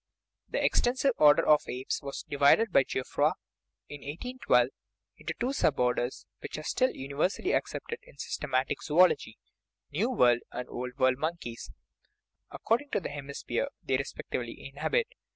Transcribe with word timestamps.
The 0.49 0.65
extensive 0.65 1.11
order 1.19 1.45
of 1.45 1.61
apes 1.69 2.01
was 2.01 2.23
divided 2.27 2.71
by 2.73 2.85
Geoffroi, 2.85 3.33
in 3.87 4.01
1812, 4.01 4.69
into 5.17 5.35
two 5.39 5.53
sub 5.53 5.79
orders, 5.79 6.25
which 6.39 6.57
are 6.57 6.63
still 6.63 6.89
universally 6.89 7.51
accepted 7.53 7.99
in 8.01 8.17
systematic 8.17 8.81
zoology 8.81 9.37
New 9.91 10.09
World 10.09 10.39
and 10.51 10.67
Old 10.69 10.97
World 10.97 11.19
monkeys, 11.19 11.69
according 12.49 12.89
to 12.93 12.99
the 12.99 13.09
hemisphere 13.09 13.67
they 13.83 13.95
re 13.97 14.03
spectively 14.03 14.55
inhabit. 14.57 15.05